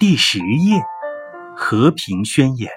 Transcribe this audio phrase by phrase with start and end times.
[0.00, 0.82] 第十页，
[1.54, 2.72] 和平宣言。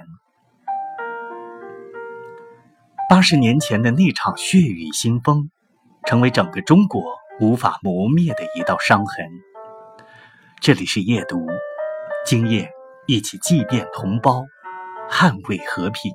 [3.09, 5.49] 八十年前的那场血雨腥风，
[6.05, 7.01] 成为整个中国
[7.39, 9.25] 无法磨灭的一道伤痕。
[10.59, 11.47] 这里是夜读，
[12.25, 12.69] 今夜
[13.07, 14.43] 一起祭奠同胞，
[15.09, 16.11] 捍卫和平。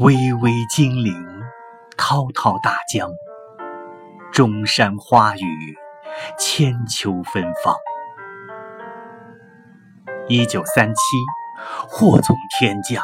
[0.00, 1.14] 巍巍金陵，
[1.96, 3.10] 滔滔大江，
[4.30, 5.78] 中山花雨。
[6.38, 7.74] 千秋芬芳。
[10.28, 11.00] 一九三七，
[11.88, 13.02] 祸从天降。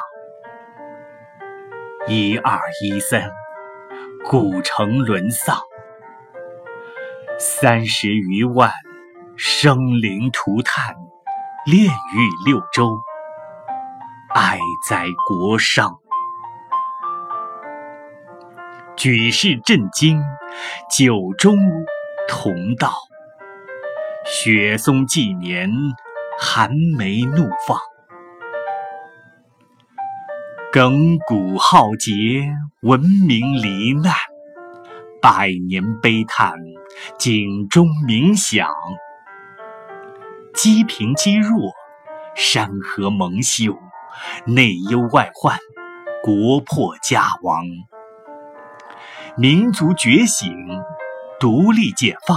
[2.07, 3.31] 一二一三，
[4.29, 5.59] 古城沦丧。
[7.39, 8.71] 三十余万
[9.37, 10.97] 生灵涂炭，
[11.67, 12.99] 炼狱六州，
[14.35, 14.59] 哀
[14.89, 15.99] 哉国殇。
[18.97, 20.23] 举世震惊，
[20.91, 21.53] 九州。
[22.29, 22.93] 同道，
[24.43, 25.71] 雪松纪年，
[26.39, 27.79] 寒梅怒放，
[30.73, 34.15] 亘古浩劫，文明罹难，
[35.21, 36.55] 百年悲叹，
[37.19, 38.67] 警钟鸣响，
[40.55, 41.75] 积贫积弱，
[42.35, 43.77] 山河蒙羞，
[44.47, 45.59] 内忧外患，
[46.23, 47.67] 国破家亡，
[49.37, 50.51] 民族觉醒。
[51.39, 52.37] 独立解放，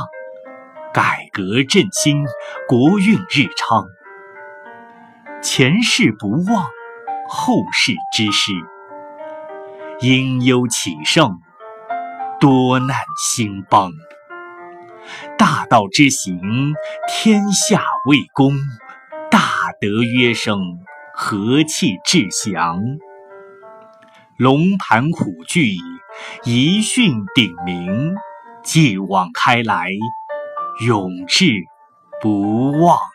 [0.93, 2.23] 改革振兴，
[2.67, 3.87] 国运日昌。
[5.41, 6.67] 前世不忘，
[7.27, 8.51] 后世之师。
[10.01, 11.39] 因忧启盛，
[12.39, 13.91] 多难兴邦。
[15.35, 16.39] 大道之行，
[17.07, 18.53] 天下为公；
[19.31, 19.39] 大
[19.81, 20.59] 德约生，
[21.15, 22.79] 和气致祥。
[24.37, 25.75] 龙盘虎踞，
[26.43, 28.15] 遗训鼎明。
[28.63, 29.89] 继往开来，
[30.81, 31.63] 永志
[32.21, 33.12] 不忘。